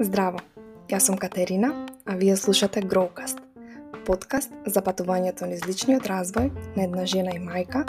Здраво, 0.00 0.38
јас 0.86 1.08
сум 1.08 1.16
Катерина, 1.18 1.72
а 2.06 2.14
вие 2.14 2.36
слушате 2.36 2.82
Growcast, 2.82 3.40
подкаст 4.06 4.52
за 4.66 4.78
патувањето 4.78 5.48
низ 5.50 5.66
личниот 5.66 6.06
развој 6.06 6.52
на 6.76 6.84
една 6.84 7.02
жена 7.02 7.34
и 7.34 7.42
мајка, 7.42 7.82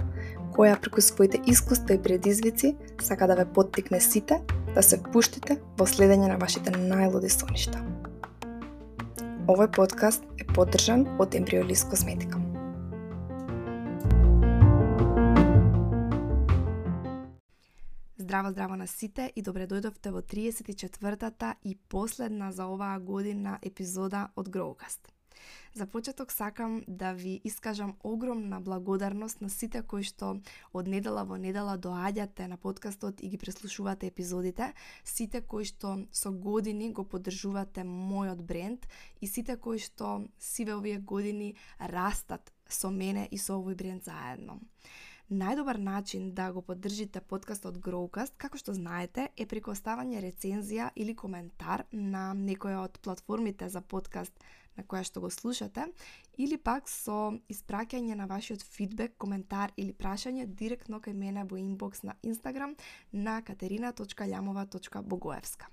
која 0.58 0.80
преку 0.82 1.06
своите 1.06 1.38
искуства 1.46 1.94
и 1.94 2.02
предизвици 2.02 2.74
сака 2.98 3.28
да 3.28 3.36
ве 3.36 3.46
поттикне 3.46 4.02
сите 4.02 4.42
да 4.74 4.82
се 4.82 4.98
впуштите 4.98 5.60
во 5.78 5.86
следење 5.86 6.34
на 6.34 6.42
вашите 6.42 6.74
најлуди 6.74 7.30
соништа. 7.30 7.78
Овој 9.46 9.70
подкаст 9.70 10.26
е 10.42 10.50
поддржан 10.50 11.06
од 11.20 11.38
Embryolis 11.38 11.86
Косметика. 11.90 12.45
Здраво, 18.36 18.52
здраво 18.52 18.76
на 18.76 18.88
сите 18.88 19.32
и 19.36 19.42
добре 19.42 19.64
дојдовте 19.64 20.12
во 20.12 20.20
34-та 20.20 21.54
и 21.64 21.78
последна 21.88 22.50
за 22.52 22.66
оваа 22.68 23.00
година 23.00 23.54
епизода 23.64 24.26
од 24.36 24.50
Growcast. 24.52 25.08
За 25.74 25.88
почеток 25.88 26.32
сакам 26.32 26.84
да 26.88 27.14
ви 27.14 27.40
искажам 27.44 27.96
огромна 28.04 28.60
благодарност 28.60 29.42
на 29.42 29.50
сите 29.50 29.82
кои 29.88 30.04
што 30.04 30.34
од 30.74 30.92
недела 30.92 31.24
во 31.24 31.40
недела 31.40 31.78
доаѓате 31.80 32.50
на 32.52 32.58
подкастот 32.58 33.24
и 33.24 33.32
ги 33.32 33.38
преслушувате 33.38 34.12
епизодите, 34.12 34.74
сите 35.06 35.40
кои 35.40 35.64
што 35.64 35.96
со 36.12 36.32
години 36.32 36.92
го 36.92 37.08
поддржувате 37.08 37.88
мојот 37.88 38.44
бренд 38.44 38.84
и 39.22 39.32
сите 39.32 39.56
кои 39.56 39.80
што 39.80 40.28
сиве 40.40 40.76
овие 40.76 41.00
години 41.00 41.56
растат 41.80 42.52
со 42.68 42.92
мене 42.92 43.30
и 43.32 43.38
со 43.38 43.56
овој 43.56 43.80
бренд 43.80 44.04
заедно. 44.04 44.60
Најдобар 45.26 45.82
начин 45.82 46.38
да 46.38 46.52
го 46.54 46.62
поддржите 46.62 47.18
подкастот 47.22 47.78
Growcast, 47.82 48.38
како 48.38 48.58
што 48.62 48.78
знаете, 48.78 49.34
е 49.34 49.50
преку 49.50 49.74
оставање 49.74 50.22
рецензија 50.22 50.94
или 50.96 51.16
коментар 51.18 51.82
на 51.92 52.34
некоја 52.38 52.86
од 52.86 53.00
платформите 53.02 53.70
за 53.70 53.82
подкаст 53.82 54.34
на 54.78 54.84
која 54.84 55.04
што 55.04 55.22
го 55.24 55.30
слушате, 55.34 55.86
или 56.38 56.58
пак 56.62 56.90
со 56.90 57.34
испраќање 57.50 58.14
на 58.14 58.28
вашиот 58.30 58.62
фидбек, 58.62 59.18
коментар 59.18 59.72
или 59.78 59.94
прашање 59.98 60.46
директно 60.46 61.00
кај 61.02 61.14
мене 61.18 61.44
во 61.44 61.58
инбокс 61.58 62.04
на 62.04 62.14
Инстаграм 62.22 62.76
на 63.12 63.42
katerina.ljamova.bogoevska. 63.42 65.66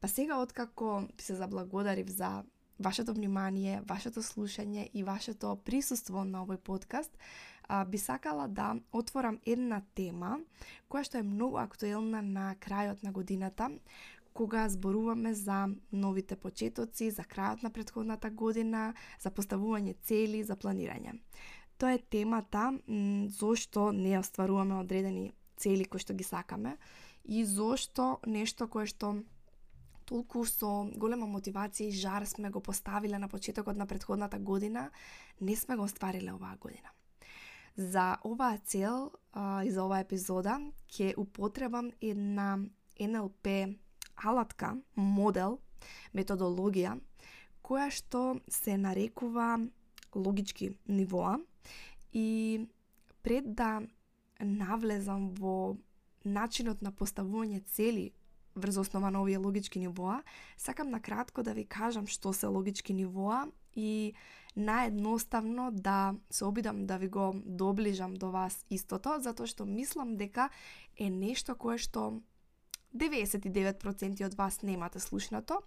Па 0.00 0.08
сега 0.08 0.42
откако 0.42 1.08
се 1.16 1.34
заблагодарив 1.34 2.08
за 2.08 2.44
вашето 2.78 3.14
внимание, 3.14 3.82
вашето 3.88 4.22
слушање 4.22 4.90
и 4.92 5.02
вашето 5.02 5.56
присуство 5.64 6.24
на 6.24 6.44
овој 6.44 6.58
подкаст, 6.58 7.16
а, 7.68 7.84
би 7.84 7.98
сакала 7.98 8.48
да 8.48 8.76
отворам 8.92 9.38
една 9.46 9.82
тема 9.94 10.38
која 10.90 11.04
што 11.04 11.18
е 11.18 11.26
многу 11.26 11.58
актуелна 11.60 12.22
на 12.22 12.54
крајот 12.56 13.02
на 13.04 13.12
годината, 13.12 13.70
кога 14.32 14.68
зборуваме 14.68 15.34
за 15.34 15.68
новите 15.92 16.36
почетоци, 16.36 17.10
за 17.10 17.22
крајот 17.22 17.62
на 17.62 17.70
предходната 17.70 18.30
година, 18.30 18.94
за 19.20 19.30
поставување 19.30 19.96
цели, 20.02 20.42
за 20.42 20.56
планирање. 20.56 21.18
Тоа 21.78 21.94
е 21.94 21.98
темата 21.98 22.72
зошто 23.28 23.92
не 23.92 24.18
остваруваме 24.18 24.80
одредени 24.80 25.32
цели 25.56 25.84
кои 25.84 26.00
што 26.00 26.14
ги 26.14 26.24
сакаме 26.24 26.76
и 27.24 27.44
зошто 27.44 28.18
нешто 28.26 28.68
кое 28.68 28.86
што 28.86 29.12
толку 30.08 30.44
со 30.48 30.88
голема 30.96 31.26
мотивација 31.28 31.90
и 31.90 31.98
жар 32.04 32.24
сме 32.26 32.50
го 32.50 32.62
поставиле 32.64 33.18
на 33.18 33.28
почетокот 33.28 33.76
на 33.76 33.86
предходната 33.86 34.38
година, 34.38 34.90
не 35.40 35.56
сме 35.56 35.76
го 35.76 35.82
оствариле 35.82 36.32
оваа 36.32 36.56
година. 36.56 36.88
За 37.78 38.18
оваа 38.26 38.58
цел 38.64 39.12
а, 39.32 39.62
и 39.62 39.70
за 39.70 39.84
оваа 39.86 40.02
епизода 40.02 40.58
ќе 40.90 41.12
употребам 41.14 41.92
една 42.02 42.58
NLP 42.98 43.78
алатка, 44.26 44.72
модел, 44.98 45.60
методологија, 46.10 46.96
која 47.62 47.86
што 47.94 48.40
се 48.50 48.74
нарекува 48.74 49.60
логички 50.10 50.72
нивоа 50.88 51.38
и 52.10 52.66
пред 53.22 53.54
да 53.54 53.78
навлезам 54.40 55.30
во 55.38 55.76
начинот 56.24 56.82
на 56.82 56.90
поставување 56.90 57.62
цели 57.62 58.10
врз 58.58 58.76
основа 58.76 59.10
на 59.10 59.22
овие 59.22 59.38
логички 59.38 59.78
нивоа, 59.78 60.22
сакам 60.56 60.90
на 60.90 61.00
кратко 61.00 61.42
да 61.42 61.54
ви 61.54 61.64
кажам 61.64 62.06
што 62.06 62.32
се 62.32 62.46
логички 62.46 62.92
нивоа 62.92 63.46
и 63.74 64.14
наедноставно 64.56 65.70
да 65.72 66.14
се 66.30 66.44
обидам 66.44 66.86
да 66.86 66.98
ви 66.98 67.08
го 67.08 67.34
доближам 67.44 68.14
до 68.14 68.30
вас 68.30 68.64
истото, 68.70 69.20
затоа 69.22 69.46
што 69.46 69.66
мислам 69.66 70.16
дека 70.16 70.50
е 70.98 71.10
нешто 71.10 71.54
кое 71.54 71.78
што 71.78 72.20
99% 72.94 74.24
од 74.26 74.34
вас 74.34 74.62
немате 74.62 75.00
слушнато, 75.00 75.60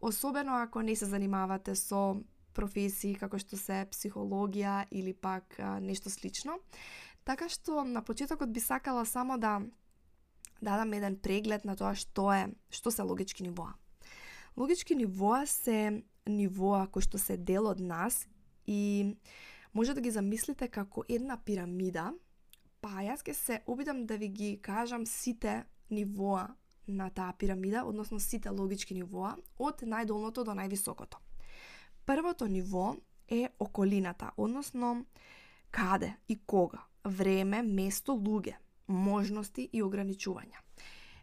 особено 0.00 0.62
ако 0.62 0.82
не 0.82 0.96
се 0.96 1.06
занимавате 1.06 1.74
со 1.74 2.20
професии 2.54 3.16
како 3.18 3.38
што 3.38 3.56
се 3.56 3.86
психологија 3.90 4.86
или 4.90 5.14
пак 5.14 5.58
а, 5.58 5.78
нешто 5.80 6.10
слично. 6.10 6.58
Така 7.24 7.48
што 7.48 7.84
на 7.84 8.02
почетокот 8.02 8.52
би 8.52 8.60
сакала 8.60 9.04
само 9.06 9.38
да 9.38 9.60
дадам 10.62 10.92
еден 10.92 11.16
преглед 11.16 11.64
на 11.64 11.76
тоа 11.76 11.94
што 11.94 12.32
е, 12.32 12.48
што 12.70 12.90
се 12.90 13.02
логички 13.02 13.42
нивоа. 13.42 13.74
Логички 14.56 14.94
нивоа 14.94 15.46
се 15.46 16.02
нивоа 16.26 16.86
кои 16.86 17.02
што 17.02 17.18
се 17.18 17.36
дел 17.36 17.68
од 17.70 17.80
нас 17.80 18.26
и 18.66 19.16
може 19.72 19.94
да 19.94 20.00
ги 20.00 20.10
замислите 20.10 20.68
како 20.68 21.04
една 21.08 21.36
пирамида, 21.36 22.12
па 22.80 23.02
јас 23.06 23.22
ќе 23.22 23.34
се 23.34 23.60
обидам 23.66 24.06
да 24.06 24.18
ви 24.18 24.28
ги 24.28 24.50
кажам 24.62 25.06
сите 25.06 25.64
нивоа 25.90 26.48
на 26.88 27.10
таа 27.10 27.32
пирамида, 27.38 27.84
односно 27.84 28.20
сите 28.20 28.50
логички 28.50 28.94
нивоа, 28.94 29.36
од 29.58 29.84
најдолното 29.84 30.44
до 30.44 30.56
највисокото. 30.56 31.20
Првото 32.06 32.46
ниво 32.48 32.96
е 33.28 33.48
околината, 33.58 34.30
односно 34.36 35.04
каде 35.70 36.16
и 36.28 36.38
кога, 36.46 36.80
време, 37.04 37.62
место, 37.62 38.12
луѓе, 38.12 38.54
можности 38.88 39.68
и 39.72 39.82
ограничувања. 39.82 40.60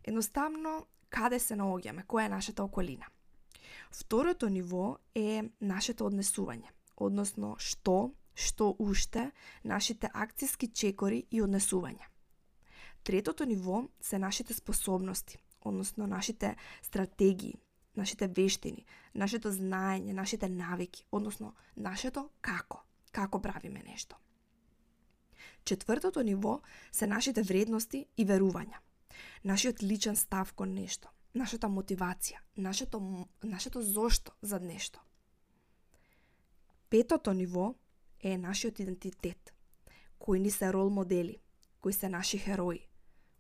Едноставно, 0.04 0.86
каде 1.10 1.40
се 1.40 1.56
наоѓаме, 1.56 2.06
која 2.06 2.26
е 2.26 2.36
нашата 2.36 2.64
околина. 2.64 3.06
Второто 3.92 4.50
ниво 4.50 4.98
е 5.16 5.44
нашето 5.60 6.10
однесување, 6.10 6.70
односно 6.98 7.56
што, 7.60 8.12
што 8.36 8.76
уште, 8.80 9.32
нашите 9.64 10.10
акциски 10.14 10.68
чекори 10.68 11.26
и 11.32 11.42
однесување. 11.42 12.12
Третото 13.04 13.46
ниво 13.46 13.84
се 14.02 14.20
нашите 14.20 14.54
способности, 14.54 15.38
односно 15.62 16.08
нашите 16.08 16.56
стратегии, 16.82 17.56
нашите 17.96 18.28
вештини, 18.28 18.86
нашето 19.14 19.52
знаење, 19.52 20.14
нашите 20.14 20.50
навики, 20.50 21.06
односно 21.12 21.54
нашето 21.76 22.30
како, 22.42 22.84
како 23.12 23.42
правиме 23.42 23.84
нешто. 23.84 24.16
Четвртото 25.66 26.22
ниво 26.22 26.62
се 26.92 27.08
нашите 27.08 27.42
вредности 27.42 28.06
и 28.18 28.26
верувања, 28.26 28.78
нашиот 29.44 29.82
личен 29.84 30.16
став 30.16 30.54
кон 30.54 30.76
нешто, 30.78 31.10
нашата 31.34 31.68
мотивација, 31.68 32.38
нашето, 32.58 33.28
нашето 33.44 33.82
зошто 33.82 34.32
за 34.42 34.60
нешто. 34.60 35.02
Петото 36.90 37.34
ниво 37.34 37.76
е 38.20 38.38
нашиот 38.38 38.80
идентитет, 38.80 39.54
кои 40.20 40.40
ни 40.40 40.52
се 40.52 40.74
рол 40.74 40.90
модели, 40.90 41.38
кои 41.82 41.94
се 41.94 42.10
наши 42.10 42.38
херои, 42.38 42.86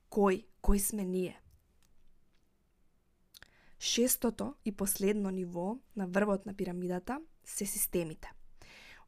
кој, 0.10 0.46
кој 0.62 0.78
сме 0.78 1.06
ние. 1.06 1.42
Шестото 3.80 4.56
и 4.66 4.72
последно 4.72 5.30
ниво 5.30 5.78
на 5.96 6.08
врвот 6.08 6.46
на 6.46 6.54
пирамидата 6.54 7.22
се 7.44 7.66
системите, 7.66 8.34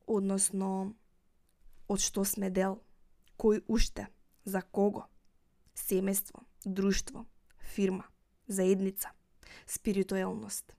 односно 0.08 0.94
од 1.90 2.00
што 2.04 2.26
сме 2.26 2.50
дел, 2.50 2.78
кој 3.38 3.64
уште, 3.68 4.08
за 4.46 4.62
кого, 4.62 5.06
семејство, 5.76 6.44
друштво, 6.66 7.26
фирма– 7.62 8.06
заедница, 8.48 9.10
спиритуелност. 9.66 10.76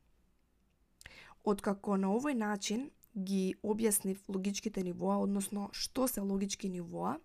Откако 1.45 1.97
на 1.97 2.11
овој 2.13 2.35
начин 2.35 2.91
ги 3.15 3.57
објаснив 3.63 4.21
логичките 4.29 4.83
нивоа, 4.85 5.19
односно 5.23 5.71
што 5.73 6.09
се 6.09 6.21
логички 6.21 6.69
нивоа, 6.69 7.19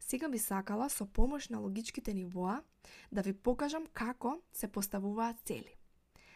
сега 0.00 0.28
би 0.28 0.38
сакала 0.38 0.88
со 0.90 1.06
помош 1.06 1.48
на 1.48 1.60
логичките 1.60 2.14
нивоа 2.14 2.62
да 3.10 3.22
ви 3.22 3.32
покажам 3.32 3.86
како 3.92 4.40
се 4.52 4.68
поставуваат 4.68 5.40
цели. 5.44 5.74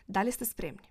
Дали 0.09 0.33
сте 0.33 0.45
спремни? 0.45 0.89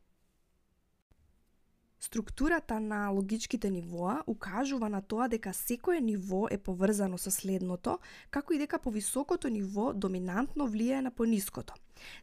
Структурата 2.00 2.80
на 2.80 3.10
логичките 3.10 3.70
нивоа 3.70 4.24
укажува 4.28 4.90
на 4.90 5.02
тоа 5.02 5.28
дека 5.28 5.54
секое 5.54 6.02
ниво 6.02 6.48
е 6.52 6.58
поврзано 6.58 7.18
со 7.18 7.32
следното, 7.32 7.98
како 8.30 8.54
и 8.54 8.60
дека 8.62 8.78
повисокото 8.80 9.50
ниво 9.50 9.94
доминантно 9.94 10.68
влијае 10.70 11.02
на 11.02 11.12
пониското. 11.12 11.74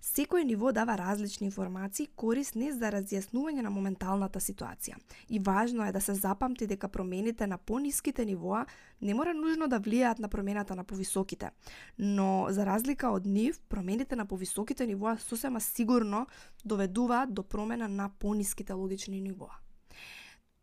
Секое 0.01 0.45
ниво 0.45 0.73
дава 0.73 0.95
различни 0.99 1.47
информации 1.47 2.07
корисни 2.07 2.71
за 2.73 2.93
разјаснување 2.95 3.67
на 3.67 3.71
моменталната 3.71 4.39
ситуација. 4.41 4.95
И 5.29 5.39
важно 5.39 5.85
е 5.85 5.93
да 5.93 6.01
се 6.01 6.15
запамти 6.15 6.67
дека 6.67 6.89
промените 6.89 7.47
на 7.47 7.59
пониските 7.59 8.25
нивоа 8.25 8.67
не 9.03 9.15
мора 9.15 9.35
нужно 9.35 9.67
да 9.67 9.81
влијаат 9.81 10.19
на 10.19 10.29
промената 10.29 10.77
на 10.77 10.85
повисоките, 10.85 11.51
но 11.99 12.47
за 12.51 12.67
разлика 12.67 13.11
од 13.11 13.27
нив, 13.27 13.61
промените 13.69 14.17
на 14.17 14.27
повисоките 14.27 14.87
нивоа 14.87 15.19
сосема 15.19 15.61
сигурно 15.61 16.27
доведуваат 16.65 17.35
до 17.35 17.43
промена 17.43 17.89
на 17.89 18.11
пониските 18.19 18.73
логични 18.73 19.21
нивоа. 19.21 19.64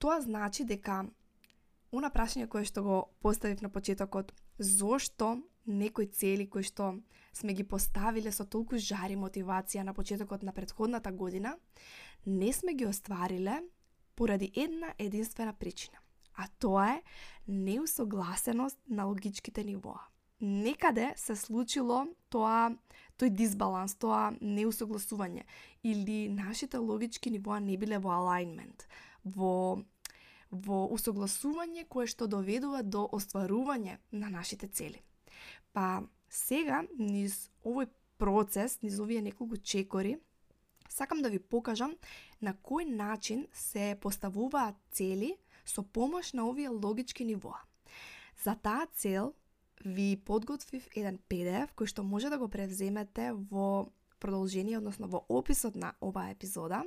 Тоа 0.02 0.18
значи 0.22 0.66
дека 0.66 1.04
она 1.94 2.10
прашање 2.10 2.48
кое 2.50 2.66
што 2.66 2.82
го 2.82 2.98
поставив 3.22 3.62
на 3.62 3.70
почетокот, 3.70 4.32
зошто 4.58 5.36
некои 5.66 6.08
цели 6.10 6.48
кои 6.50 6.66
што 6.66 6.96
сме 7.38 7.54
ги 7.54 7.64
поставиле 7.64 8.32
со 8.34 8.48
толку 8.50 8.80
жар 8.82 9.14
и 9.14 9.20
мотивација 9.20 9.84
на 9.86 9.94
почетокот 9.94 10.42
на 10.44 10.54
предходната 10.58 11.12
година, 11.12 11.54
не 12.26 12.54
сме 12.54 12.74
ги 12.74 12.86
оствариле 12.86 13.62
поради 14.16 14.52
една 14.56 14.94
единствена 14.98 15.54
причина. 15.54 15.98
А 16.34 16.48
тоа 16.60 16.96
е 16.96 17.04
неусогласеност 17.48 18.78
на 18.90 19.04
логичките 19.04 19.64
нивоа. 19.64 20.02
Некаде 20.42 21.14
се 21.16 21.36
случило 21.36 22.08
тоа 22.30 22.74
тој 23.22 23.30
дисбаланс, 23.30 23.94
тоа 24.02 24.32
неусогласување 24.42 25.46
или 25.84 26.30
нашите 26.34 26.82
логички 26.82 27.30
нивоа 27.30 27.60
не 27.62 27.78
биле 27.78 28.00
во 28.02 28.16
alignment, 28.18 28.88
во 29.24 29.82
во 30.52 30.84
усогласување 30.92 31.86
кое 31.88 32.10
што 32.12 32.28
доведува 32.28 32.82
до 32.84 33.06
остварување 33.16 33.98
на 34.12 34.30
нашите 34.30 34.68
цели. 34.68 35.00
Па 35.72 36.04
сега, 36.28 36.84
низ 37.00 37.50
овој 37.64 37.88
процес, 38.20 38.82
низ 38.84 39.00
овие 39.00 39.22
неколку 39.24 39.58
чекори, 39.58 40.18
сакам 40.90 41.22
да 41.24 41.32
ви 41.32 41.40
покажам 41.40 41.96
на 42.42 42.54
кој 42.54 42.90
начин 42.92 43.48
се 43.54 43.96
поставуваат 44.02 44.76
цели 44.92 45.38
со 45.66 45.84
помош 45.84 46.34
на 46.34 46.50
овие 46.50 46.70
логички 46.70 47.26
нивоа. 47.26 47.64
За 48.44 48.56
таа 48.56 48.88
цел 48.94 49.34
ви 49.86 50.20
подготвив 50.26 50.90
еден 50.96 51.18
PDF 51.30 51.72
кој 51.80 51.88
што 51.88 52.04
може 52.04 52.30
да 52.30 52.38
го 52.38 52.52
превземете 52.52 53.32
во 53.34 53.88
продолжение, 54.20 54.78
односно 54.78 55.08
во 55.08 55.26
описот 55.30 55.76
на 55.76 55.96
оваа 56.00 56.32
епизода 56.32 56.84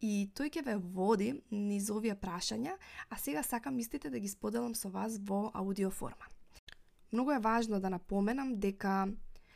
и 0.00 0.28
тој 0.34 0.50
ќе 0.52 0.64
ве 0.66 0.76
води 0.76 1.30
низ 1.50 1.90
овие 1.90 2.14
прашања, 2.14 2.76
а 3.08 3.18
сега 3.18 3.42
сакам 3.42 3.78
истите 3.78 4.10
да 4.10 4.18
ги 4.18 4.28
споделам 4.28 4.74
со 4.74 4.90
вас 4.90 5.18
во 5.18 5.50
аудио 5.54 5.90
форма. 5.90 6.26
Многу 7.12 7.32
е 7.32 7.38
важно 7.38 7.80
да 7.80 7.90
напоменам 7.90 8.56
дека 8.60 9.08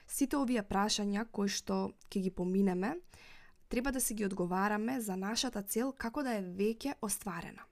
сите 0.06 0.36
овие 0.36 0.62
прашања 0.62 1.26
кои 1.30 1.48
што 1.48 1.92
ќе 2.10 2.22
ги 2.22 2.30
поминеме, 2.30 2.96
треба 3.68 3.92
да 3.92 4.00
се 4.00 4.14
ги 4.14 4.24
одговараме 4.24 5.00
за 5.00 5.16
нашата 5.16 5.62
цел 5.62 5.92
како 5.92 6.22
да 6.22 6.38
е 6.38 6.42
веќе 6.42 6.94
остварена. 7.02 7.66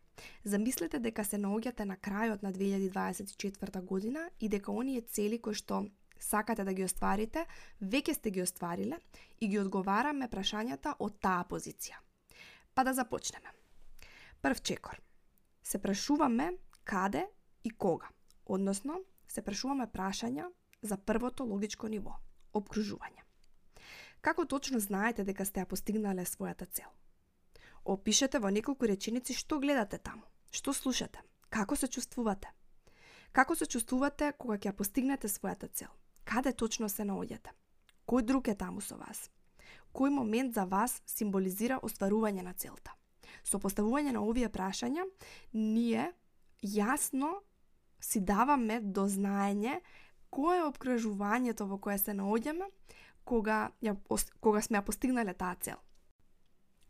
Замислете 0.44 0.99
дека 0.99 1.25
се 1.25 1.38
наоѓате 1.38 1.85
на 1.85 1.97
крајот 1.97 2.43
на 2.43 2.53
2024 2.53 3.82
година 3.82 4.31
и 4.41 4.49
дека 4.49 4.73
оние 4.73 5.00
цели 5.00 5.38
кои 5.38 5.55
што 5.55 5.87
сакате 6.19 6.65
да 6.65 6.75
ги 6.75 6.85
остварите, 6.85 7.47
веќе 7.81 8.15
сте 8.15 8.31
ги 8.31 8.43
оствариле 8.43 8.99
и 9.41 9.49
ги 9.49 9.59
одговараме 9.59 10.29
прашањата 10.29 10.97
од 10.99 11.20
таа 11.23 11.47
позиција. 11.49 12.07
Па 12.78 12.84
да 12.84 12.94
започнеме. 12.94 13.50
Прв 14.42 14.60
чекор. 14.62 15.02
Се 15.62 15.78
прашуваме 15.78 16.52
каде 16.84 17.26
и 17.64 17.70
кога, 17.70 18.06
односно 18.46 19.00
се 19.28 19.42
прашуваме 19.42 19.88
прашања 19.90 20.44
за 20.82 20.96
првото 20.96 21.42
логичко 21.42 21.88
ниво 21.90 22.14
обкружување. 22.54 23.25
Како 24.20 24.44
точно 24.44 24.78
знаете 24.78 25.25
дека 25.25 25.42
сте 25.44 25.64
ја 25.64 25.66
постигнале 25.66 26.22
својата 26.22 26.70
цел? 26.70 26.86
Опишете 27.84 28.38
во 28.38 28.54
неколку 28.54 28.86
реченици 28.86 29.34
што 29.34 29.58
гледате 29.58 29.98
таму, 29.98 30.22
што 30.50 30.72
слушате, 30.72 31.19
како 31.50 31.74
се 31.74 31.88
чувствувате. 31.88 32.54
Како 33.32 33.58
се 33.58 33.66
чувствувате 33.66 34.31
кога 34.38 34.54
ќе 34.54 34.72
постигнете 34.72 35.26
својата 35.26 35.66
цел? 35.66 35.90
Каде 36.24 36.52
точно 36.52 36.86
се 36.88 37.02
наоѓате? 37.02 37.50
Кој 38.06 38.22
друг 38.22 38.48
е 38.48 38.54
таму 38.54 38.81
со 38.81 38.94
вас? 39.02 39.31
Кој 39.98 40.12
момент 40.14 40.54
за 40.54 40.62
вас 40.70 41.00
символизира 41.10 41.80
остварување 41.82 42.44
на 42.46 42.52
целта? 42.54 42.92
Со 43.42 43.58
поставување 43.58 44.12
на 44.14 44.22
овие 44.22 44.46
прашања, 44.46 45.02
ние 45.52 46.12
јасно 46.62 47.32
си 47.98 48.20
даваме 48.22 48.78
до 48.80 49.08
знаење 49.10 49.80
кое 50.30 50.60
е 50.60 50.66
обкружувањето 50.68 51.66
во 51.66 51.80
кое 51.82 51.98
се 51.98 52.14
наоѓаме 52.14 52.68
кога, 53.24 53.72
ја, 53.82 53.96
кога 54.40 54.62
сме 54.62 54.78
ја 54.78 54.84
постигнале 54.86 55.34
таа 55.34 55.56
цел. 55.60 55.80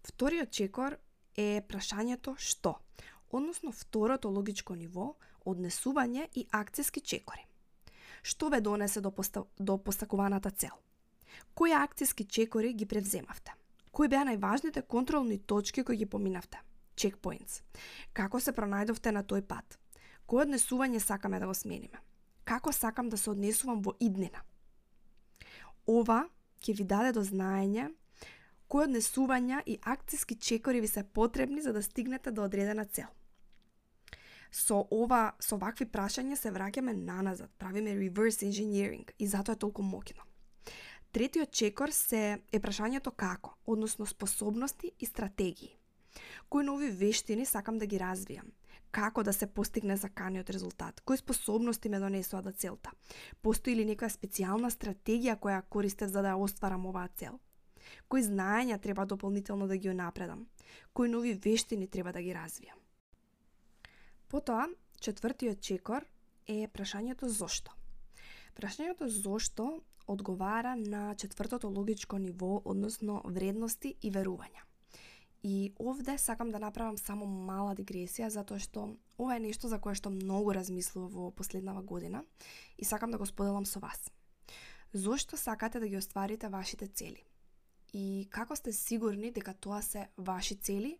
Вториот 0.05 0.53
чекор 0.53 0.99
е 1.37 1.63
прашањето 1.65 2.35
што, 2.37 2.75
односно 3.33 3.73
второто 3.73 4.29
логичко 4.29 4.77
ниво, 4.77 5.15
однесување 5.49 6.29
и 6.35 6.45
акцијски 6.53 7.01
чекори. 7.01 7.47
Што 8.23 8.53
ве 8.53 8.61
донесе 8.61 9.01
до, 9.01 9.11
поста... 9.11 9.47
до 9.59 9.79
постакуваната 9.79 10.51
цел? 10.51 10.77
Кои 11.55 11.71
акцијски 11.71 12.27
чекори 12.29 12.73
ги 12.73 12.87
превземавте? 12.87 13.53
Кои 13.93 14.09
беа 14.09 14.25
најважните 14.29 14.83
контролни 14.83 15.39
точки 15.39 15.85
кои 15.85 15.97
ги 15.97 16.07
поминавте? 16.07 16.61
Checkpoints. 16.97 17.63
Како 18.13 18.41
се 18.41 18.53
пронајдовте 18.53 19.11
на 19.11 19.25
тој 19.25 19.43
пат? 19.43 19.79
Кој 20.29 20.47
однесување 20.47 21.01
сакаме 21.01 21.41
да 21.41 21.47
го 21.47 21.55
смениме? 21.55 22.01
Како 22.45 22.73
сакам 22.73 23.09
да 23.09 23.17
се 23.17 23.31
однесувам 23.31 23.83
во 23.83 23.95
иднина? 24.01 24.43
Ова 25.87 26.25
ќе 26.63 26.77
ви 26.77 26.85
даде 26.85 27.13
до 27.13 27.23
знаење 27.25 27.91
кои 28.69 28.85
однесувања 28.85 29.63
и 29.67 29.79
акцијски 29.79 30.39
чекори 30.39 30.81
ви 30.81 30.89
се 30.89 31.03
потребни 31.03 31.63
за 31.63 31.73
да 31.73 31.83
стигнете 31.83 32.31
до 32.31 32.45
одредена 32.45 32.85
цел 32.85 33.09
со 34.51 34.87
ова 34.91 35.35
со 35.41 35.57
вакви 35.57 35.87
прашања 35.87 36.37
се 36.37 36.53
враќаме 36.53 36.93
наназад, 36.97 37.51
правиме 37.59 37.95
reverse 37.97 38.45
engineering 38.47 39.11
и 39.19 39.27
затоа 39.27 39.55
е 39.55 39.63
толку 39.65 39.83
моќно. 39.83 40.25
Третиот 41.13 41.51
чекор 41.51 41.89
се 41.89 42.39
е 42.53 42.59
прашањето 42.61 43.11
како, 43.17 43.55
односно 43.67 44.07
способности 44.07 44.91
и 45.01 45.07
стратегии. 45.07 45.79
Кои 46.49 46.65
нови 46.65 46.91
вештини 46.91 47.47
сакам 47.47 47.79
да 47.79 47.87
ги 47.87 47.99
развијам? 47.99 48.51
Како 48.91 49.23
да 49.23 49.33
се 49.33 49.47
постигне 49.47 49.97
заканиот 49.97 50.51
резултат? 50.51 51.01
Кои 51.01 51.17
способности 51.17 51.89
ме 51.89 51.99
донесоа 51.99 52.43
до 52.43 52.53
целта? 52.53 52.93
Постои 53.43 53.75
ли 53.77 53.89
некоја 53.89 54.13
специјална 54.13 54.69
стратегија 54.69 55.39
која 55.41 55.63
користев 55.69 56.13
за 56.13 56.23
да 56.23 56.37
остварам 56.37 56.87
оваа 56.87 57.09
цел? 57.17 57.41
Кои 58.09 58.23
знаења 58.23 58.81
треба 58.81 59.07
дополнително 59.07 59.69
да 59.69 59.77
ги 59.77 59.89
напредам? 59.89 60.47
Кои 60.93 61.09
нови 61.09 61.35
вештини 61.35 61.89
треба 61.89 62.13
да 62.13 62.23
ги 62.23 62.37
развијам? 62.37 62.77
Потоа, 64.29 64.69
четвртиот 65.01 65.61
чекор 65.61 66.05
е 66.47 66.69
прашањето 66.69 67.33
зошто. 67.33 67.73
Прашањето 68.59 69.07
зошто 69.07 69.83
одговара 70.07 70.75
на 70.77 71.15
четвртото 71.15 71.69
логичко 71.69 72.19
ниво, 72.19 72.63
односно 72.65 73.21
вредности 73.25 73.95
и 74.03 74.11
верувања. 74.11 74.65
И 75.43 75.73
овде 75.79 76.19
сакам 76.19 76.51
да 76.51 76.59
направам 76.59 76.99
само 76.99 77.27
мала 77.27 77.77
дигресија, 77.79 78.27
затоа 78.35 78.59
што 78.59 78.89
ова 79.19 79.37
е 79.37 79.45
нешто 79.47 79.71
за 79.71 79.79
кое 79.79 79.95
што 79.95 80.11
многу 80.11 80.51
размислував 80.51 81.15
во 81.15 81.31
последнава 81.31 81.83
година 81.83 82.25
и 82.79 82.85
сакам 82.85 83.15
да 83.15 83.19
го 83.19 83.27
споделам 83.27 83.67
со 83.67 83.79
вас. 83.79 84.11
Зошто 84.93 85.37
сакате 85.37 85.79
да 85.79 85.87
ги 85.87 85.97
остварите 85.97 86.49
вашите 86.49 86.89
цели? 86.89 87.23
И 87.95 88.27
како 88.31 88.57
сте 88.57 88.73
сигурни 88.73 89.31
дека 89.31 89.55
тоа 89.55 89.83
се 89.83 90.09
ваши 90.17 90.57
цели, 90.57 90.99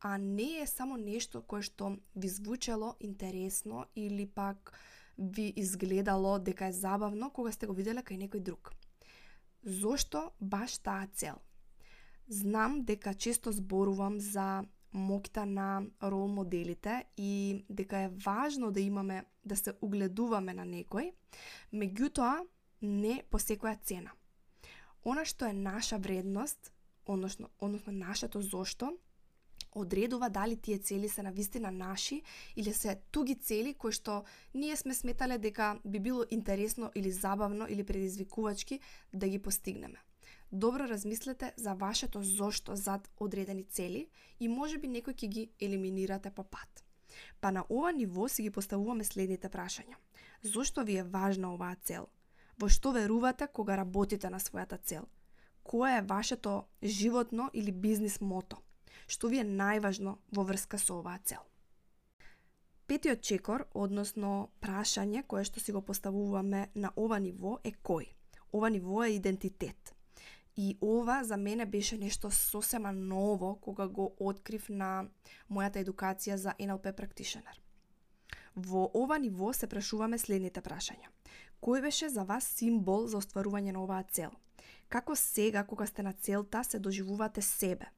а 0.00 0.16
не 0.18 0.62
е 0.62 0.66
само 0.66 0.96
нешто 0.96 1.42
кое 1.42 1.60
што 1.60 1.98
ви 2.16 2.28
звучело 2.28 2.96
интересно 3.00 3.84
или 3.94 4.26
пак 4.26 4.72
ви 5.18 5.52
изгледало 5.56 6.38
дека 6.38 6.66
е 6.66 6.72
забавно 6.72 7.30
кога 7.30 7.52
сте 7.52 7.66
го 7.66 7.74
виделе 7.74 8.02
кај 8.02 8.26
некој 8.26 8.40
друг. 8.40 8.72
Зошто 9.64 10.30
баш 10.40 10.78
таа 10.78 11.08
цел? 11.12 11.40
Знам 12.28 12.84
дека 12.84 13.14
често 13.14 13.52
зборувам 13.52 14.20
за 14.20 14.64
моќта 14.94 15.44
на 15.44 15.82
рол 16.02 16.28
моделите 16.28 17.04
и 17.16 17.64
дека 17.68 17.98
е 17.98 18.12
важно 18.24 18.70
да 18.70 18.80
имаме 18.80 19.24
да 19.44 19.56
се 19.56 19.76
угледуваме 19.80 20.54
на 20.54 20.64
некој, 20.64 21.12
меѓутоа 21.72 22.46
не 22.82 23.22
по 23.30 23.38
секоја 23.38 23.76
цена. 23.82 24.12
Она 25.04 25.24
што 25.24 25.46
е 25.46 25.52
наша 25.52 25.98
вредност, 25.98 26.72
односно, 27.06 27.48
односно 27.60 27.92
нашето 27.92 28.40
зошто, 28.42 28.96
одредува 29.76 30.30
дали 30.30 30.56
тие 30.56 30.78
цели 30.78 31.08
се 31.08 31.22
навистина 31.22 31.70
наши 31.70 32.22
или 32.56 32.72
се 32.72 32.96
туги 33.10 33.34
цели 33.34 33.74
кои 33.74 33.92
што 33.92 34.24
ние 34.54 34.76
сме 34.76 34.94
сметале 34.94 35.38
дека 35.38 35.78
би 35.84 36.00
било 36.00 36.24
интересно 36.30 36.90
или 36.94 37.10
забавно 37.10 37.66
или 37.68 37.84
предизвикувачки 37.84 38.80
да 39.12 39.28
ги 39.28 39.38
постигнеме. 39.38 39.98
добро 40.52 40.88
размислете 40.88 41.52
за 41.56 41.74
вашето 41.74 42.22
зошто 42.22 42.76
зад 42.76 43.10
одредени 43.20 43.64
цели 43.64 44.08
и 44.40 44.48
може 44.48 44.78
би 44.78 44.88
некој 44.88 45.14
ќе 45.14 45.28
ги 45.28 45.50
елиминирате 45.60 46.30
по 46.30 46.44
пат. 46.44 46.84
Па 47.40 47.50
на 47.50 47.64
ова 47.70 47.92
ниво 47.92 48.28
си 48.28 48.42
ги 48.42 48.50
поставуваме 48.50 49.04
следните 49.04 49.48
прашања. 49.48 49.96
Зошто 50.42 50.84
ви 50.84 50.96
е 50.96 51.02
важна 51.02 51.52
оваа 51.54 51.76
цел? 51.82 52.08
Во 52.58 52.68
што 52.68 52.92
верувате 52.92 53.46
кога 53.46 53.76
работите 53.76 54.30
на 54.30 54.40
својата 54.40 54.78
цел? 54.82 55.04
Кое 55.62 55.98
е 55.98 56.02
вашето 56.02 56.64
животно 56.82 57.50
или 57.52 57.72
бизнис 57.72 58.20
мото? 58.20 58.56
Што 59.06 59.28
ви 59.30 59.38
е 59.38 59.46
најважно 59.46 60.18
во 60.34 60.42
врска 60.46 60.78
со 60.82 60.98
оваа 60.98 61.18
цел? 61.22 61.42
Петиот 62.86 63.22
чекор, 63.22 63.66
односно 63.74 64.50
прашање 64.62 65.24
кое 65.26 65.44
што 65.44 65.60
си 65.62 65.72
го 65.74 65.82
поставуваме 65.82 66.68
на 66.74 66.92
ова 66.96 67.18
ниво 67.18 67.58
е 67.64 67.72
кој? 67.82 68.06
Ова 68.52 68.70
ниво 68.70 69.02
е 69.04 69.16
идентитет. 69.18 69.94
И 70.56 70.78
ова 70.80 71.24
за 71.24 71.36
мене 71.36 71.66
беше 71.66 71.98
нешто 71.98 72.30
сосема 72.30 72.92
ново 72.92 73.56
кога 73.60 73.86
го 73.88 74.14
открив 74.18 74.68
на 74.68 75.08
мојата 75.50 75.82
едукација 75.82 76.34
за 76.34 76.54
NLP 76.58 76.94
practitioner. 76.96 77.58
Во 78.56 78.90
ова 78.94 79.18
ниво 79.18 79.52
се 79.52 79.66
прашуваме 79.66 80.18
следните 80.18 80.62
прашања. 80.62 81.10
Кој 81.60 81.82
беше 81.82 82.08
за 82.08 82.24
вас 82.24 82.46
символ 82.46 83.06
за 83.06 83.18
остварување 83.18 83.72
на 83.72 83.82
оваа 83.82 84.02
цел? 84.02 84.30
Како 84.88 85.16
сега, 85.16 85.64
кога 85.64 85.86
сте 85.86 86.02
на 86.02 86.12
целта, 86.12 86.64
се 86.64 86.78
доживувате 86.78 87.42
себе? 87.42 87.90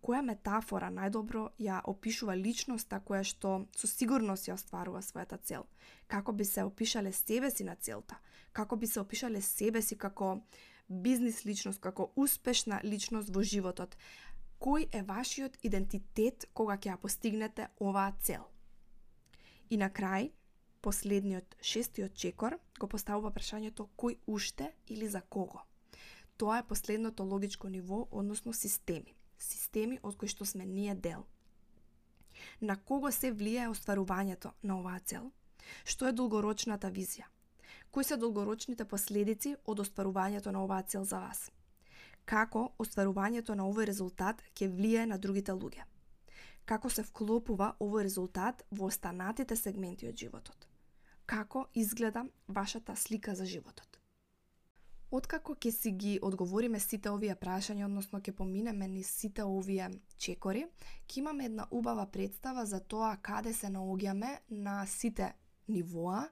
Која 0.00 0.22
метафора 0.24 0.88
најдобро 0.88 1.42
ја 1.60 1.82
опишува 1.92 2.34
личноста 2.34 3.02
која 3.04 3.20
што 3.24 3.50
со 3.76 3.88
сигурност 3.90 4.48
ја 4.48 4.56
остварува 4.56 5.02
својата 5.04 5.36
цел? 5.44 5.66
Како 6.08 6.32
би 6.32 6.44
се 6.44 6.64
опишале 6.64 7.12
себе 7.12 7.50
си 7.50 7.64
на 7.64 7.76
целта? 7.76 8.16
Како 8.52 8.76
би 8.76 8.86
се 8.86 9.00
опишале 9.00 9.42
себе 9.42 9.82
си 9.82 9.98
како 9.98 10.40
бизнис 10.88 11.44
личност, 11.44 11.80
како 11.80 12.10
успешна 12.16 12.80
личност 12.84 13.28
во 13.34 13.42
животот. 13.42 13.96
Кој 14.60 14.88
е 14.92 15.02
вашиот 15.02 15.60
идентитет 15.62 16.48
кога 16.54 16.78
ќе 16.78 16.94
ја 16.94 16.96
постигнете 16.96 17.68
оваа 17.80 18.16
цел? 18.20 18.48
И 19.70 19.76
на 19.76 19.90
крај, 19.90 20.32
последниот 20.80 21.56
шестиот 21.60 22.16
чекор 22.16 22.56
го 22.80 22.88
поставува 22.88 23.30
прашањето 23.30 23.88
кој 23.96 24.16
уште 24.26 24.72
или 24.88 25.08
за 25.08 25.20
кого. 25.20 25.60
Тоа 26.36 26.58
е 26.58 26.66
последното 26.66 27.24
логичко 27.24 27.68
ниво, 27.68 28.08
односно 28.10 28.52
системи. 28.52 29.19
Системи 29.40 29.98
од 30.02 30.16
кои 30.20 30.28
што 30.28 30.44
сме 30.44 30.66
ние 30.68 30.94
дел. 30.94 31.24
На 32.60 32.76
кого 32.76 33.10
се 33.12 33.32
влијае 33.32 33.70
остварувањето 33.72 34.52
на 34.62 34.78
оваа 34.80 35.00
цел? 35.00 35.30
Што 35.84 36.08
е 36.08 36.12
долгорочната 36.12 36.90
визија? 36.90 37.26
Кои 37.90 38.04
се 38.04 38.16
долгорочните 38.16 38.84
последици 38.84 39.56
од 39.64 39.80
остварувањето 39.80 40.52
на 40.52 40.64
оваа 40.64 40.82
цел 40.82 41.04
за 41.04 41.20
вас? 41.20 41.50
Како 42.24 42.70
остварувањето 42.78 43.54
на 43.54 43.64
овој 43.66 43.88
резултат 43.90 44.42
ќе 44.54 44.68
влијае 44.70 45.06
на 45.10 45.18
другите 45.18 45.52
луѓе? 45.52 45.86
Како 46.64 46.90
се 46.90 47.02
вклопува 47.02 47.74
овој 47.80 48.04
резултат 48.06 48.62
во 48.70 48.86
останатите 48.92 49.56
сегменти 49.56 50.08
од 50.08 50.16
животот? 50.16 50.68
Како 51.26 51.66
изгледа 51.74 52.26
вашата 52.48 52.96
слика 52.96 53.34
за 53.34 53.46
животот? 53.46 53.89
Откако 55.10 55.56
ќе 55.58 55.70
си 55.74 55.90
ги 55.90 56.10
одговориме 56.22 56.78
сите 56.78 57.10
овие 57.10 57.34
прашања, 57.34 57.88
односно 57.88 58.20
ќе 58.22 58.30
поминеме 58.38 58.86
ни 58.88 59.02
сите 59.02 59.42
овие 59.42 59.88
чекори, 60.14 60.62
ќе 61.08 61.18
имаме 61.18 61.48
една 61.50 61.66
убава 61.70 62.04
представа 62.06 62.62
за 62.66 62.78
тоа 62.80 63.16
каде 63.16 63.50
се 63.52 63.72
наоѓаме 63.74 64.36
на 64.54 64.84
сите 64.86 65.32
нивоа, 65.66 66.28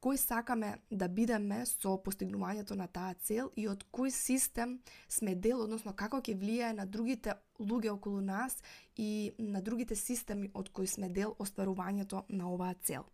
кој 0.00 0.16
сакаме 0.16 0.76
да 0.90 1.08
бидеме 1.08 1.64
со 1.66 1.96
постигнувањето 1.98 2.78
на 2.78 2.86
таа 2.86 3.18
цел 3.18 3.50
и 3.56 3.66
од 3.68 3.82
кој 3.90 4.14
систем 4.14 4.78
сме 5.08 5.34
дел, 5.34 5.64
односно 5.66 5.92
како 5.92 6.22
ќе 6.22 6.38
влијае 6.38 6.76
на 6.78 6.86
другите 6.86 7.34
луѓе 7.58 7.96
околу 7.98 8.20
нас 8.22 8.62
и 8.96 9.32
на 9.38 9.58
другите 9.60 9.98
системи 9.98 10.52
од 10.54 10.70
кои 10.70 10.86
сме 10.86 11.08
дел 11.08 11.34
остварувањето 11.38 12.22
на 12.28 12.46
оваа 12.54 12.78
цел. 12.78 13.10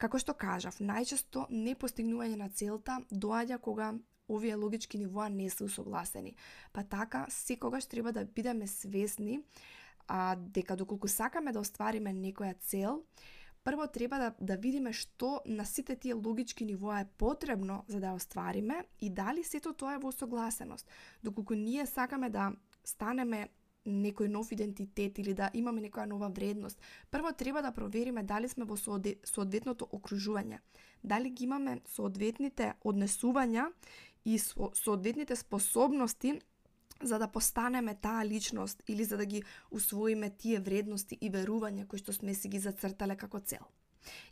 Како 0.00 0.16
што 0.16 0.32
кажав, 0.32 0.80
најчесто 0.80 1.44
непостигнување 1.52 2.40
на 2.40 2.48
целта 2.48 3.02
доаѓа 3.12 3.60
кога 3.60 3.98
овие 4.30 4.54
логички 4.54 4.98
нивоа 4.98 5.28
не 5.28 5.50
се 5.50 5.64
усогласени. 5.64 6.34
Па 6.72 6.84
така, 6.84 7.26
секогаш 7.28 7.86
треба 7.86 8.12
да 8.12 8.24
бидеме 8.24 8.66
свесни 8.66 9.40
а, 10.08 10.36
дека 10.36 10.76
доколку 10.76 11.08
сакаме 11.08 11.52
да 11.52 11.60
оствариме 11.60 12.14
некоја 12.14 12.54
цел, 12.60 13.02
прво 13.64 13.86
треба 13.86 14.18
да, 14.18 14.34
да 14.40 14.56
видиме 14.56 14.92
што 14.92 15.40
на 15.46 15.64
сите 15.64 15.96
тие 15.96 16.14
логички 16.14 16.64
нивоа 16.64 17.00
е 17.00 17.08
потребно 17.18 17.84
за 17.88 18.00
да 18.00 18.10
ја 18.10 18.16
оствариме 18.16 18.84
и 19.00 19.10
дали 19.10 19.44
сето 19.44 19.72
тоа 19.72 19.94
е 19.94 20.02
во 20.02 20.12
согласеност. 20.12 20.88
Доколку 21.22 21.54
ние 21.54 21.86
сакаме 21.86 22.30
да 22.30 22.52
станеме 22.84 23.48
некој 23.86 24.28
нов 24.28 24.52
идентитет 24.52 25.18
или 25.18 25.34
да 25.34 25.50
имаме 25.54 25.80
некоја 25.80 26.06
нова 26.06 26.28
вредност, 26.28 26.80
прво 27.10 27.32
треба 27.32 27.62
да 27.62 27.72
провериме 27.72 28.22
дали 28.22 28.48
сме 28.48 28.64
во 28.64 28.76
соодветното 28.76 29.88
окружување, 29.92 30.58
дали 31.02 31.30
ги 31.30 31.44
имаме 31.44 31.80
соодветните 31.86 32.74
однесувања 32.84 33.70
и 34.24 34.38
соодветните 34.38 35.36
способности 35.36 36.40
за 37.02 37.18
да 37.18 37.28
постанеме 37.28 37.94
таа 37.94 38.24
личност 38.26 38.82
или 38.88 39.04
за 39.04 39.16
да 39.16 39.26
ги 39.26 39.42
усвоиме 39.70 40.30
тие 40.30 40.60
вредности 40.60 41.18
и 41.20 41.30
верувања 41.30 41.86
кои 41.86 41.98
што 41.98 42.12
сме 42.12 42.34
си 42.34 42.48
ги 42.48 42.58
зацртале 42.58 43.16
како 43.16 43.40
цел. 43.40 43.64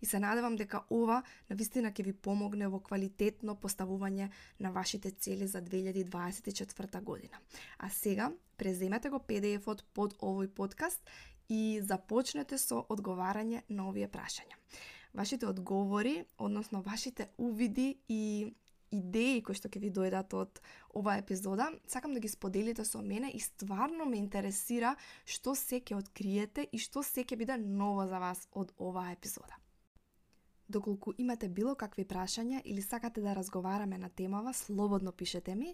И 0.03 0.07
се 0.07 0.19
надевам 0.19 0.57
дека 0.57 0.83
ова 0.91 1.23
навистина 1.51 1.93
ќе 1.93 2.05
ви 2.05 2.13
помогне 2.13 2.69
во 2.69 2.81
квалитетно 2.81 3.57
поставување 3.57 4.31
на 4.61 4.71
вашите 4.73 5.11
цели 5.11 5.47
за 5.47 5.63
2024 5.63 7.03
година. 7.03 7.41
А 7.79 7.89
сега, 7.91 8.33
преземете 8.57 9.11
го 9.11 9.19
PDF-от 9.19 9.85
под 9.95 10.17
овој 10.21 10.49
подкаст 10.49 11.01
и 11.49 11.81
започнете 11.83 12.59
со 12.59 12.85
одговарање 12.89 13.63
на 13.69 13.89
овие 13.89 14.09
прашања. 14.09 14.57
Вашите 15.15 15.47
одговори, 15.47 16.25
односно 16.39 16.83
вашите 16.83 17.29
увиди 17.39 17.99
и 18.09 18.55
идеи 18.91 19.43
кои 19.43 19.55
што 19.55 19.69
ќе 19.69 19.83
ви 19.83 19.93
дојдат 19.95 20.35
од 20.35 20.61
оваа 20.95 21.19
епизода, 21.23 21.71
сакам 21.87 22.15
да 22.15 22.21
ги 22.21 22.29
споделите 22.29 22.85
со 22.85 23.03
мене 23.03 23.31
и 23.35 23.41
стварно 23.41 24.09
ме 24.09 24.19
интересира 24.19 24.97
што 25.25 25.55
се 25.55 25.81
ќе 25.81 25.99
откриете 25.99 26.69
и 26.73 26.79
што 26.79 27.03
се 27.03 27.25
ќе 27.25 27.37
биде 27.37 27.57
ново 27.59 28.07
за 28.07 28.19
вас 28.19 28.47
од 28.53 28.73
оваа 28.79 29.13
епизода. 29.13 29.57
Доколку 30.69 31.15
имате 31.17 31.49
било 31.49 31.73
какви 31.81 32.05
прашања 32.05 32.59
или 32.65 32.83
сакате 32.85 33.23
да 33.25 33.33
разговараме 33.33 33.99
на 33.99 34.11
темава, 34.11 34.53
слободно 34.53 35.13
пишете 35.13 35.55
ми, 35.55 35.73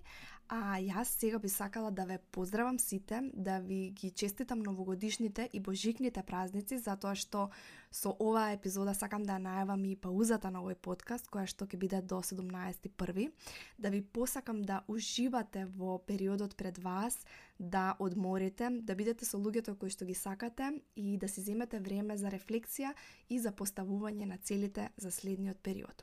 а 0.48 0.78
јас 0.78 1.18
сега 1.18 1.38
би 1.38 1.48
сакала 1.48 1.90
да 1.90 2.04
ве 2.04 2.18
поздравам 2.30 2.78
сите, 2.78 3.20
да 3.34 3.58
ви 3.58 3.90
ги 3.90 4.10
честитам 4.10 4.62
новогодишните 4.62 5.48
и 5.52 5.60
божикните 5.60 6.22
празници, 6.22 6.78
затоа 6.78 7.16
што 7.18 7.50
со 7.94 8.10
оваа 8.18 8.50
епизода 8.56 8.90
сакам 8.94 9.22
да 9.22 9.36
најавам 9.38 9.84
и 9.86 9.94
паузата 9.94 10.50
на 10.50 10.58
овој 10.64 10.74
подкаст, 10.82 11.28
која 11.30 11.46
што 11.46 11.68
ќе 11.70 11.78
биде 11.78 12.00
до 12.02 12.18
17.1. 12.26 13.30
Да 13.78 13.90
ви 13.94 14.00
посакам 14.02 14.62
да 14.66 14.80
уживате 14.90 15.66
во 15.78 16.00
периодот 16.02 16.56
пред 16.56 16.78
вас, 16.82 17.14
да 17.58 17.94
одморите, 18.02 18.70
да 18.82 18.96
бидете 18.98 19.24
со 19.24 19.38
луѓето 19.38 19.76
кои 19.78 19.94
што 19.94 20.10
ги 20.10 20.14
сакате 20.18 20.72
и 20.96 21.16
да 21.16 21.28
си 21.30 21.46
земете 21.46 21.78
време 21.78 22.18
за 22.18 22.34
рефлексија 22.34 22.90
и 23.30 23.38
за 23.38 23.54
поставување 23.54 24.26
на 24.26 24.38
целите 24.42 24.90
за 24.96 25.14
следниот 25.14 25.62
период. 25.62 26.02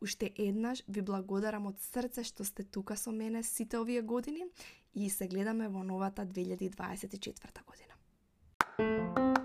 Уште 0.00 0.30
еднаш 0.36 0.84
ви 0.86 1.02
благодарам 1.02 1.66
од 1.66 1.82
срце 1.82 2.22
што 2.22 2.46
сте 2.46 2.62
тука 2.62 2.94
со 2.94 3.10
мене 3.10 3.42
сите 3.42 3.82
овие 3.82 4.02
години 4.02 4.46
и 4.94 5.10
се 5.10 5.26
гледаме 5.26 5.68
во 5.68 5.82
новата 5.82 6.22
2024 6.22 7.66
година. 7.66 9.41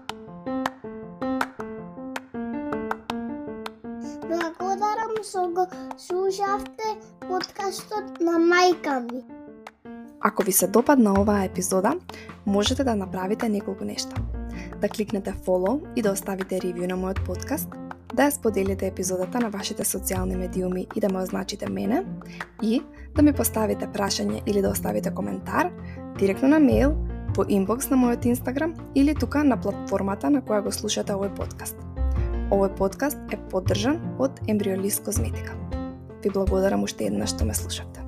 Што 5.27 5.48
го 5.51 5.65
слушавте 6.00 6.93
подкастот 7.27 8.19
на 8.24 8.38
мајка 8.39 9.00
ми. 9.03 9.24
Ако 10.22 10.43
ви 10.43 10.51
се 10.51 10.67
допадна 10.67 11.13
оваа 11.19 11.46
епизода, 11.46 11.93
можете 12.46 12.84
да 12.84 12.96
направите 12.96 13.50
неколку 13.50 13.86
нешта. 13.86 14.15
Да 14.81 14.89
кликнете 14.89 15.34
follow 15.46 15.81
и 15.96 16.01
да 16.01 16.12
оставите 16.12 16.60
ревју 16.63 16.88
на 16.88 16.96
мојот 16.96 17.25
подкаст, 17.25 17.67
да 18.13 18.29
ја 18.29 18.31
споделите 18.31 18.88
епизодата 18.88 19.39
на 19.39 19.50
вашите 19.50 19.84
социјални 19.84 20.38
медиуми 20.38 20.88
и 20.96 21.00
да 21.00 21.10
ме 21.10 21.22
означите 21.22 21.69
мене, 21.69 22.05
и 22.62 22.81
да 23.15 23.22
ми 23.22 23.34
поставите 23.34 23.88
прашање 23.88 24.41
или 24.46 24.62
да 24.62 24.72
оставите 24.72 25.12
коментар 25.12 25.72
директно 26.19 26.48
на 26.48 26.60
мејл, 26.60 26.96
по 27.36 27.43
инбокс 27.48 27.89
на 27.89 27.98
мојот 27.98 28.25
Инстаграм 28.25 28.74
или 28.96 29.15
тука 29.15 29.43
на 29.43 29.60
платформата 29.62 30.29
на 30.29 30.41
која 30.41 30.63
го 30.63 30.72
слушате 30.72 31.13
овој 31.13 31.36
подкаст. 31.36 31.87
Овој 32.48 32.70
подкаст 32.80 33.34
е 33.36 33.38
поддржан 33.51 33.98
од 34.24 34.38
Ембриолист 34.48 35.04
Козметика. 35.04 35.51
Ви 36.24 36.32
благодарам 36.32 36.86
уште 36.88 37.10
еднаш 37.12 37.34
што 37.36 37.44
ме 37.44 37.51
слушавте. 37.51 38.07